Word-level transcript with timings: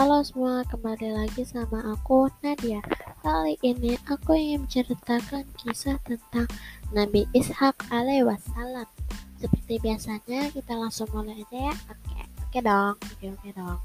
Halo 0.00 0.24
semua, 0.24 0.64
kembali 0.64 1.12
lagi 1.12 1.44
sama 1.44 1.92
aku 1.92 2.32
Nadia. 2.40 2.80
Kali 3.20 3.60
ini 3.60 4.00
aku 4.08 4.32
ingin 4.32 4.64
menceritakan 4.64 5.44
kisah 5.60 6.00
tentang 6.08 6.48
Nabi 6.88 7.28
Ishak 7.36 7.76
alaihissalam. 7.92 8.88
Seperti 9.36 9.76
biasanya 9.76 10.48
kita 10.56 10.72
langsung 10.72 11.04
mulai 11.12 11.44
aja 11.44 11.68
ya. 11.68 11.74
Oke, 11.92 12.16
oke 12.16 12.58
dong, 12.64 12.96
oke 12.96 13.26
oke 13.28 13.48
dong. 13.52 13.78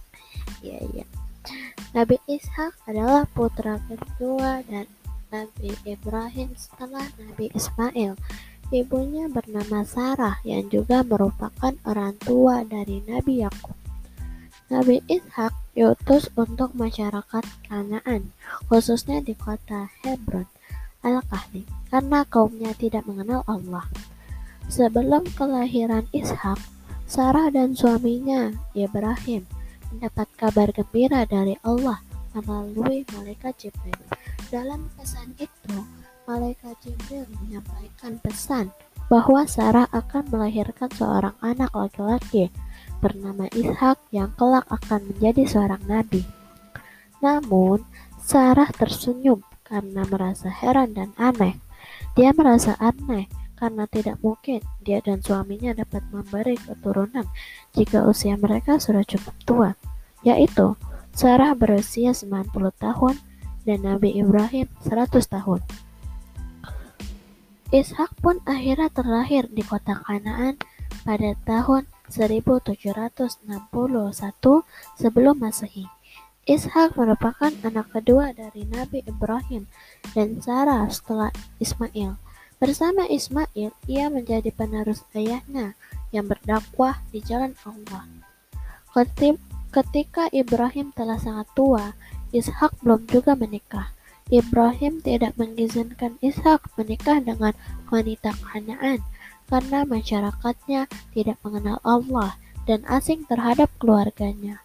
Iya 0.63 0.77
iya. 0.87 1.05
Nabi 1.91 2.15
Ishak 2.31 2.79
adalah 2.87 3.27
putra 3.35 3.75
kedua 3.83 4.63
dan 4.71 4.87
Nabi 5.35 5.75
Ibrahim 5.83 6.55
setelah 6.55 7.11
Nabi 7.19 7.51
Ismail. 7.51 8.15
Ibunya 8.71 9.27
bernama 9.27 9.83
Sarah 9.83 10.39
yang 10.47 10.71
juga 10.71 11.03
merupakan 11.03 11.75
orang 11.83 12.15
tua 12.23 12.63
dari 12.63 13.03
Nabi 13.03 13.43
Yakub. 13.43 13.75
Nabi 14.71 15.03
Ishak 15.11 15.53
diutus 15.75 16.31
untuk 16.39 16.71
masyarakat 16.73 17.43
Kanaan, 17.67 18.31
khususnya 18.71 19.19
di 19.19 19.35
kota 19.35 19.91
Hebron 20.01 20.47
Al-Kahfi, 21.03 21.67
karena 21.91 22.23
kaumnya 22.25 22.71
tidak 22.73 23.03
mengenal 23.05 23.43
Allah. 23.45 23.85
Sebelum 24.71 25.27
kelahiran 25.37 26.09
Ishak, 26.15 26.57
Sarah 27.05 27.53
dan 27.53 27.77
suaminya 27.77 28.55
Ibrahim 28.73 29.45
mendapat 29.93 30.25
kabar 30.41 30.73
gembira 30.73 31.27
dari 31.29 31.53
Allah 31.61 32.01
melalui 32.33 33.05
malaikat 33.13 33.69
Jibril. 33.69 34.01
Dalam 34.49 34.89
pesan 34.97 35.37
itu, 35.37 35.77
malaikat 36.25 36.73
Jibril 36.81 37.29
menyampaikan 37.37 38.17
pesan 38.25 38.73
bahwa 39.05 39.45
Sarah 39.45 39.85
akan 39.93 40.33
melahirkan 40.33 40.89
seorang 40.97 41.37
anak 41.45 41.69
laki-laki 41.77 42.49
bernama 43.05 43.45
Ishak 43.53 44.01
yang 44.09 44.33
kelak 44.33 44.65
akan 44.73 45.13
menjadi 45.13 45.45
seorang 45.45 45.85
nabi. 45.85 46.25
Namun, 47.21 47.85
Sarah 48.17 48.73
tersenyum 48.73 49.45
karena 49.61 50.01
merasa 50.09 50.49
heran 50.49 50.97
dan 50.97 51.13
aneh. 51.21 51.61
Dia 52.17 52.33
merasa 52.33 52.73
aneh 52.81 53.29
karena 53.53 53.85
tidak 53.85 54.17
mungkin 54.25 54.65
dia 54.81 54.97
dan 55.05 55.21
suaminya 55.21 55.77
dapat 55.77 56.01
memberi 56.09 56.57
keturunan 56.57 57.29
jika 57.77 58.01
usia 58.09 58.33
mereka 58.41 58.81
sudah 58.81 59.05
cukup 59.05 59.35
tua, 59.45 59.69
yaitu 60.25 60.73
Sarah 61.13 61.53
berusia 61.53 62.17
90 62.17 62.49
tahun 62.81 63.15
dan 63.69 63.79
Nabi 63.85 64.17
Ibrahim 64.17 64.65
100 64.81 65.21
tahun. 65.29 65.61
Ishak 67.69 68.17
pun 68.21 68.41
akhirnya 68.45 68.89
terlahir 68.89 69.45
di 69.53 69.61
kota 69.61 70.01
Kanaan 70.01 70.57
pada 71.05 71.33
tahun 71.45 71.85
1761 72.09 73.65
sebelum 74.97 75.35
Masehi. 75.41 75.85
Ishak 76.45 76.93
merupakan 76.93 77.49
anak 77.65 77.89
kedua 77.89 78.29
dari 78.29 78.69
Nabi 78.69 79.01
Ibrahim 79.01 79.65
dan 80.13 80.37
Sarah 80.45 80.85
setelah 80.93 81.33
Ismail. 81.57 82.21
Bersama 82.61 83.09
Ismail, 83.09 83.73
ia 83.89 84.05
menjadi 84.13 84.53
penerus 84.53 85.01
ayahnya 85.17 85.73
yang 86.13 86.29
berdakwah 86.29 87.01
di 87.09 87.25
jalan 87.25 87.57
Allah. 87.65 88.05
Ketika 89.73 90.29
Ibrahim 90.29 90.93
telah 90.93 91.17
sangat 91.17 91.49
tua, 91.57 91.97
Ishak 92.29 92.77
belum 92.85 93.09
juga 93.09 93.33
menikah. 93.33 93.91
Ibrahim 94.29 95.01
tidak 95.01 95.33
mengizinkan 95.41 96.21
Ishak 96.21 96.77
menikah 96.77 97.25
dengan 97.25 97.57
wanita 97.89 98.37
Kanaan 98.37 99.01
karena 99.45 99.85
masyarakatnya 99.85 100.89
tidak 101.13 101.37
mengenal 101.45 101.77
Allah 101.85 102.37
dan 102.65 102.81
asing 102.89 103.25
terhadap 103.29 103.69
keluarganya. 103.77 104.61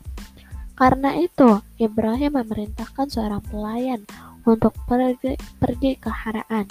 Karena 0.81 1.13
itu, 1.21 1.61
Ibrahim 1.77 2.41
memerintahkan 2.41 3.13
seorang 3.13 3.45
pelayan 3.53 4.09
untuk 4.49 4.73
pergi, 4.89 5.37
pergi 5.61 5.93
ke 6.01 6.09
Haraan, 6.09 6.65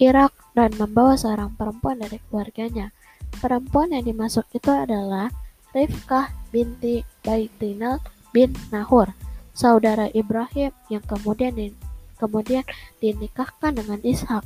Irak 0.00 0.32
dan 0.56 0.72
membawa 0.80 1.20
seorang 1.20 1.52
perempuan 1.52 2.00
dari 2.00 2.16
keluarganya. 2.28 2.96
Perempuan 3.44 3.92
yang 3.92 4.08
dimasuk 4.08 4.48
itu 4.56 4.72
adalah 4.72 5.28
Rifkah 5.72 6.32
binti 6.52 7.00
Baitinal 7.24 8.00
bin 8.32 8.52
Nahur, 8.72 9.12
saudara 9.52 10.08
Ibrahim 10.12 10.72
yang 10.88 11.04
kemudian 11.04 11.52
di, 11.56 11.72
kemudian 12.16 12.64
dinikahkan 13.00 13.76
dengan 13.76 14.00
Ishak. 14.00 14.44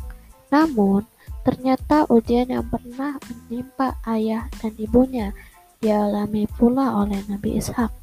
Namun, 0.51 1.07
Ternyata 1.47 2.11
ujian 2.11 2.51
yang 2.51 2.67
pernah 2.67 3.23
menimpa 3.23 3.95
ayah 4.03 4.51
dan 4.59 4.75
ibunya 4.83 5.31
dialami 5.79 6.51
pula 6.51 6.99
oleh 6.99 7.23
Nabi 7.31 7.63
Ishak. 7.63 7.95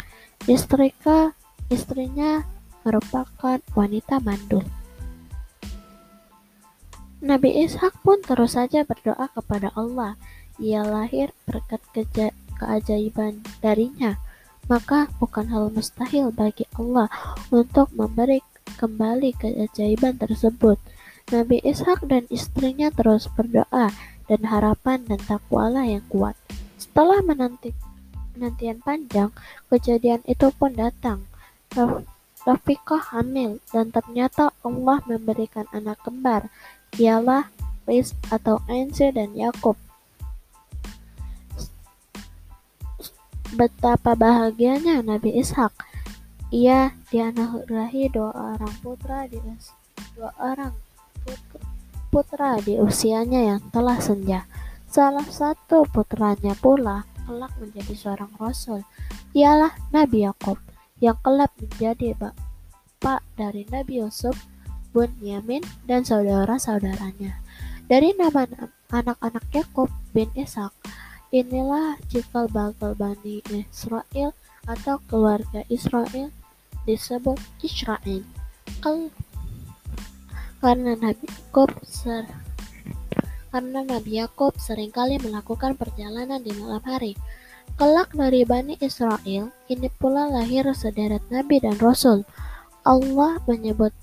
Istrika, 0.48 1.36
istrinya 1.68 2.48
merupakan 2.88 3.59
wanita 3.76 4.24
mandul. 4.24 4.64
Nabi 7.20 7.68
Ishak 7.68 8.00
pun 8.00 8.24
terus 8.24 8.56
saja 8.56 8.88
berdoa 8.88 9.28
kepada 9.36 9.76
Allah. 9.76 10.16
Ia 10.64 10.88
lahir 10.88 11.36
berkat 11.44 11.84
keajaiban 12.56 13.44
darinya. 13.59 14.20
Maka 14.72 15.12
bukan 15.20 15.52
hal 15.52 15.68
mustahil 15.68 16.32
bagi 16.32 16.64
Allah 16.80 17.12
untuk 17.52 17.92
memberi 17.92 18.40
kembali 18.80 19.36
keajaiban 19.36 20.16
tersebut. 20.16 20.80
Nabi 21.31 21.63
Ishak 21.63 22.03
dan 22.11 22.28
istrinya 22.28 22.91
terus 22.91 23.31
berdoa 23.31 23.94
dan 24.28 24.41
harapan 24.44 25.07
dan 25.07 25.19
takwalah 25.23 25.88
yang 25.88 26.03
kuat. 26.11 26.35
Setelah 26.75 27.23
menanti 27.23 27.72
penantian 28.35 28.81
panjang, 28.84 29.29
kejadian 29.72 30.19
itu 30.28 30.51
pun 30.51 30.75
datang. 30.75 31.23
Rafiqah 32.44 33.16
hamil 33.16 33.63
dan 33.72 33.89
ternyata 33.95 34.51
Allah 34.67 35.00
memberikan 35.07 35.63
anak 35.72 36.03
kembar, 36.03 36.51
ialah 37.00 37.47
Ris 37.88 38.11
atau 38.28 38.59
Ainsyah 38.67 39.16
dan 39.16 39.31
Yakub. 39.31 39.79
Betapa 43.53 44.17
bahagianya 44.17 45.05
Nabi 45.05 45.40
Ishak. 45.40 45.72
Ia 46.53 46.94
dianugerahi 47.09 48.13
dua 48.13 48.29
orang 48.34 48.73
putra 48.85 49.25
di 49.25 49.41
dua 50.13 50.29
orang 50.38 50.73
putra 52.13 52.61
di 52.61 52.78
usianya 52.78 53.57
yang 53.57 53.61
telah 53.73 53.97
senja. 53.97 54.45
Salah 54.85 55.25
satu 55.25 55.89
putranya 55.89 56.53
pula 56.53 57.09
kelak 57.25 57.50
menjadi 57.57 57.94
seorang 57.97 58.29
rasul, 58.38 58.85
ialah 59.34 59.73
Nabi 59.89 60.29
Yakub 60.29 60.61
yang 61.01 61.17
kelak 61.25 61.50
menjadi 61.57 62.13
bapak 62.13 63.25
dari 63.34 63.66
Nabi 63.73 64.06
Yusuf, 64.06 64.38
Bun 64.94 65.09
Yamin, 65.25 65.66
dan 65.89 66.06
saudara-saudaranya. 66.06 67.41
Dari 67.90 68.13
nama 68.13 68.45
anak-anak 68.94 69.45
Yakub 69.50 69.90
bin 70.13 70.29
Ishak, 70.38 70.72
inilah 71.34 71.97
cikal 72.13 72.45
bakal 72.53 72.94
Bani 72.94 73.41
Israel 73.50 74.38
atau 74.69 75.01
keluarga 75.09 75.66
Israel 75.67 76.29
disebut 76.85 77.41
Israel 77.66 78.22
karena 80.63 80.96
Nabi 80.96 81.28
Yakub 81.28 81.75
ser 81.84 82.24
karena 83.51 83.84
Nabi 83.84 84.24
Yakub 84.24 84.56
sering 84.56 84.96
kali 84.96 85.19
melakukan 85.19 85.75
perjalanan 85.75 86.41
di 86.41 86.56
malam 86.57 86.81
hari. 86.88 87.13
Kelak 87.78 88.16
dari 88.18 88.47
Bani 88.47 88.79
Israel, 88.81 89.53
ini 89.69 89.88
pula 90.02 90.25
lahir 90.25 90.66
sederet 90.73 91.22
Nabi 91.29 91.62
dan 91.62 91.78
Rasul. 91.78 92.25
Allah 92.81 93.38
menyebut 93.46 93.94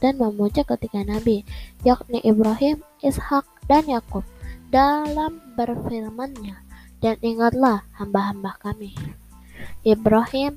dan 0.00 0.16
memuja 0.16 0.64
ketika 0.64 1.04
Nabi, 1.04 1.44
yakni 1.84 2.24
Ibrahim, 2.24 2.80
Ishak, 3.04 3.44
dan 3.68 3.84
Yakub 3.84 4.24
dalam 4.72 5.44
berfirmannya. 5.52 6.56
Dan 7.04 7.20
ingatlah 7.20 7.84
hamba-hamba 8.00 8.56
kami. 8.56 8.96
Ibrahim, 9.84 10.56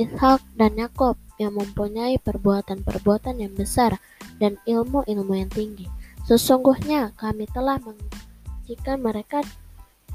Ishak, 0.00 0.40
dan 0.56 0.80
Yakub 0.80 1.20
yang 1.36 1.60
mempunyai 1.60 2.16
perbuatan-perbuatan 2.16 3.44
yang 3.44 3.52
besar 3.52 4.00
dan 4.40 4.60
ilmu-ilmu 4.68 5.32
yang 5.32 5.50
tinggi. 5.52 5.88
Sesungguhnya 6.26 7.14
kami 7.16 7.46
telah 7.50 7.78
mengajikan 7.78 8.98
mereka 8.98 9.40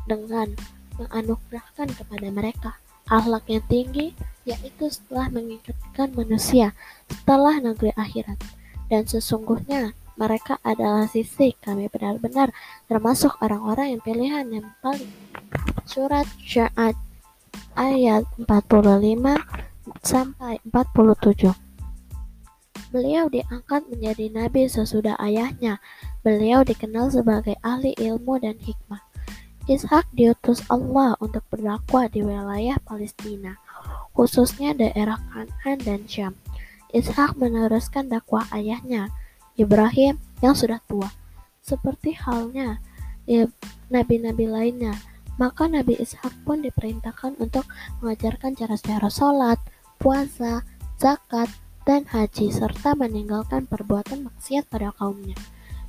dengan 0.05 0.51
menganugerahkan 0.99 1.87
kepada 1.95 2.27
mereka 2.29 2.71
akhlak 3.07 3.47
yang 3.47 3.65
tinggi, 3.67 4.15
yaitu 4.47 4.91
setelah 4.91 5.27
mengikatkan 5.31 6.11
manusia 6.15 6.75
setelah 7.07 7.59
negeri 7.59 7.91
akhirat. 7.95 8.39
Dan 8.91 9.07
sesungguhnya 9.07 9.95
mereka 10.19 10.59
adalah 10.61 11.07
sisi 11.07 11.55
kami 11.63 11.87
benar-benar 11.87 12.51
termasuk 12.85 13.39
orang-orang 13.39 13.97
yang 13.97 14.01
pilihan 14.03 14.45
yang 14.51 14.67
paling. 14.83 15.09
Surat 15.87 16.27
Sya'ad 16.43 16.93
ayat 17.75 18.27
45 18.37 19.39
sampai 20.03 20.59
47. 20.67 21.70
Beliau 22.91 23.31
diangkat 23.31 23.87
menjadi 23.87 24.27
nabi 24.27 24.67
sesudah 24.67 25.15
ayahnya. 25.23 25.79
Beliau 26.27 26.67
dikenal 26.67 27.07
sebagai 27.09 27.55
ahli 27.63 27.95
ilmu 27.95 28.37
dan 28.43 28.59
hikmah. 28.59 28.99
Ishak 29.71 30.11
diutus 30.11 30.59
Allah 30.67 31.15
untuk 31.23 31.47
berdakwah 31.47 32.11
di 32.11 32.19
wilayah 32.21 32.75
Palestina. 32.83 33.55
khususnya 34.11 34.75
daerah 34.75 35.17
Kanan 35.31 35.79
dan 35.81 36.01
Syam. 36.03 36.35
Ishak 36.91 37.39
meneruskan 37.39 38.11
dakwah 38.11 38.43
ayahnya, 38.51 39.07
Ibrahim 39.55 40.19
yang 40.43 40.51
sudah 40.51 40.83
tua. 40.91 41.07
Seperti 41.63 42.11
halnya 42.19 42.83
nabi-nabi 43.87 44.51
lainnya, 44.51 44.99
maka 45.39 45.71
Nabi 45.71 45.95
Ishak 45.95 46.43
pun 46.43 46.59
diperintahkan 46.59 47.39
untuk 47.39 47.63
mengajarkan 48.03 48.59
cara-cara 48.59 49.07
sholat, 49.07 49.57
puasa, 49.95 50.67
zakat, 50.99 51.47
dan 51.83 52.05
haji, 52.09 52.53
serta 52.53 52.93
meninggalkan 52.93 53.65
perbuatan 53.65 54.29
maksiat 54.29 54.69
pada 54.69 54.93
kaumnya. 54.95 55.35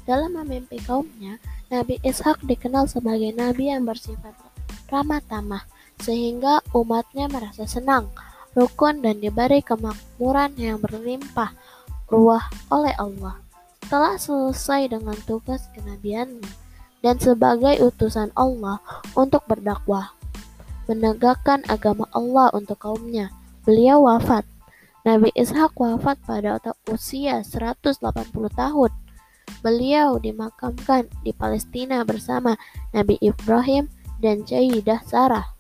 Dalam 0.02 0.34
memimpi 0.34 0.82
kaumnya, 0.82 1.38
Nabi 1.70 2.02
Ishak 2.02 2.42
dikenal 2.42 2.90
sebagai 2.90 3.30
nabi 3.32 3.70
yang 3.70 3.86
bersifat 3.86 4.34
ramah 4.92 5.24
tamah, 5.24 5.64
sehingga 5.96 6.60
umatnya 6.76 7.32
merasa 7.32 7.64
senang, 7.64 8.12
rukun, 8.52 9.00
dan 9.00 9.24
diberi 9.24 9.64
kemakmuran 9.64 10.52
yang 10.60 10.76
berlimpah 10.76 11.56
ruah 12.12 12.44
oleh 12.68 12.92
Allah. 13.00 13.40
Setelah 13.80 14.16
selesai 14.20 14.92
dengan 14.92 15.16
tugas 15.24 15.64
kenabiannya 15.72 16.44
dan 17.00 17.16
sebagai 17.16 17.80
utusan 17.80 18.28
Allah 18.36 18.84
untuk 19.16 19.44
berdakwah, 19.48 20.12
menegakkan 20.86 21.64
agama 21.72 22.04
Allah 22.12 22.52
untuk 22.52 22.84
kaumnya, 22.84 23.32
beliau 23.64 24.04
wafat. 24.04 24.44
Nabi 25.02 25.34
Ishak 25.34 25.75
wafat 25.75 26.22
pada 26.22 26.62
usia 26.87 27.43
180 27.43 27.99
tahun 28.54 28.93
Beliau 29.62 30.19
dimakamkan 30.19 31.06
di 31.22 31.31
Palestina 31.31 32.02
bersama 32.02 32.58
Nabi 32.90 33.19
Ibrahim 33.22 33.87
dan 34.19 34.43
Sayyidah 34.43 35.06
Sarah. 35.06 35.54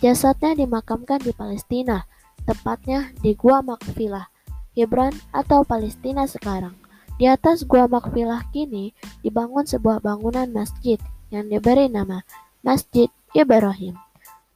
Jasadnya 0.00 0.56
dimakamkan 0.56 1.20
di 1.20 1.36
Palestina, 1.36 2.08
tepatnya 2.48 3.12
di 3.20 3.36
Gua 3.36 3.60
Makfilah, 3.60 4.28
Hebron 4.72 5.12
atau 5.36 5.68
Palestina 5.68 6.24
sekarang. 6.24 6.72
Di 7.20 7.28
atas 7.28 7.68
Gua 7.68 7.84
Makfilah 7.84 8.48
kini 8.56 8.96
dibangun 9.20 9.68
sebuah 9.68 10.00
bangunan 10.00 10.48
masjid 10.48 10.96
yang 11.28 11.48
diberi 11.52 11.92
nama 11.92 12.24
Masjid 12.64 13.12
Ibrahim. 13.36 14.00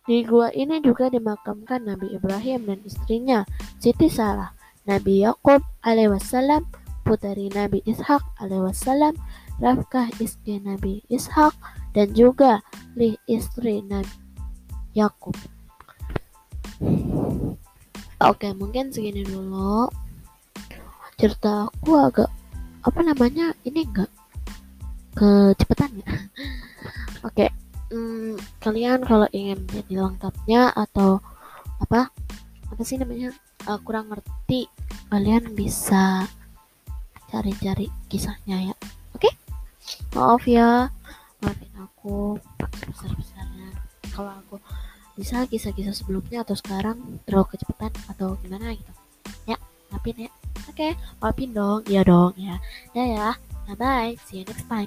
Di 0.06 0.22
gua 0.22 0.54
ini 0.54 0.78
juga 0.80 1.10
dimakamkan 1.10 1.82
Nabi 1.82 2.14
Ibrahim 2.14 2.70
dan 2.70 2.78
istrinya 2.86 3.42
Siti 3.82 4.06
Sarah, 4.06 4.54
Nabi 4.86 5.26
Yakub 5.26 5.60
alaihissalam 5.82 6.62
putri 7.06 7.46
Nabi 7.54 7.82
Ishak 7.86 8.22
alaihissalam, 8.42 9.14
Rafkah 9.62 10.10
istri 10.18 10.58
Nabi 10.58 11.06
Ishak, 11.06 11.54
dan 11.94 12.10
juga 12.14 12.62
Li 12.98 13.14
istri 13.30 13.82
Nabi 13.86 14.10
Yakub. 14.94 15.38
Oke, 18.20 18.48
mungkin 18.58 18.90
segini 18.90 19.22
dulu. 19.22 19.86
Cerita 21.16 21.70
aku 21.70 21.96
agak 21.96 22.28
apa 22.84 23.00
namanya 23.00 23.56
ini 23.64 23.86
enggak 23.86 24.10
kecepatan 25.16 26.04
ya. 26.04 26.08
Oke, 27.26 27.48
hmm, 27.90 28.34
kalian 28.62 29.02
kalau 29.06 29.28
ingin 29.30 29.62
jadi 29.70 30.02
lengkapnya 30.02 30.74
atau 30.74 31.22
apa 31.82 32.10
apa 32.66 32.82
sih 32.82 32.98
namanya 32.98 33.30
uh, 33.70 33.78
kurang 33.82 34.10
ngerti, 34.10 34.66
kalian 35.10 35.54
bisa 35.54 36.26
cari-cari 37.30 37.90
kisahnya 38.10 38.72
ya. 38.72 38.74
Oke? 39.14 39.30
Okay? 39.30 39.34
maaf 40.18 40.42
ya 40.48 40.90
maafin 41.42 41.72
aku 41.78 42.40
sebesar-besarnya. 42.82 43.70
Kalau 44.10 44.32
aku 44.32 44.56
bisa 45.16 45.44
kisah-kisah 45.46 45.94
sebelumnya 45.94 46.42
atau 46.42 46.56
sekarang 46.56 47.20
terlalu 47.24 47.56
kecepatan 47.56 47.92
atau 48.10 48.34
gimana 48.40 48.74
gitu. 48.74 48.92
Ya 49.46 49.56
maafin 49.92 50.28
ya. 50.28 50.30
Oke 50.66 50.90
okay, 50.90 50.92
maafin 51.22 51.50
dong. 51.54 51.80
Iya 51.86 52.02
dong 52.02 52.34
ya. 52.34 52.56
Ya 52.96 53.04
ya 53.04 53.28
bye 53.66 53.74
bye 53.74 54.14
see 54.26 54.42
you 54.42 54.44
next 54.46 54.66
time 54.70 54.86